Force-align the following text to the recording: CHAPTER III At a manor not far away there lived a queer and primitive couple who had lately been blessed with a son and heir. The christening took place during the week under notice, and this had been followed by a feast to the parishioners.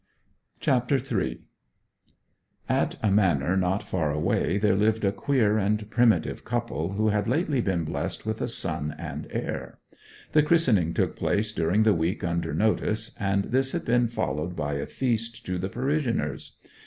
CHAPTER 0.59 0.95
III 0.97 1.41
At 2.67 2.97
a 3.03 3.11
manor 3.11 3.55
not 3.55 3.83
far 3.83 4.11
away 4.11 4.57
there 4.57 4.75
lived 4.75 5.05
a 5.05 5.11
queer 5.11 5.59
and 5.59 5.87
primitive 5.91 6.43
couple 6.43 6.93
who 6.93 7.09
had 7.09 7.27
lately 7.27 7.61
been 7.61 7.83
blessed 7.83 8.25
with 8.25 8.41
a 8.41 8.47
son 8.47 8.95
and 8.97 9.27
heir. 9.29 9.77
The 10.31 10.41
christening 10.41 10.95
took 10.95 11.15
place 11.15 11.53
during 11.53 11.83
the 11.83 11.93
week 11.93 12.23
under 12.23 12.51
notice, 12.55 13.11
and 13.19 13.43
this 13.43 13.73
had 13.73 13.85
been 13.85 14.07
followed 14.07 14.55
by 14.55 14.73
a 14.73 14.87
feast 14.87 15.45
to 15.45 15.59
the 15.59 15.69
parishioners. 15.69 16.57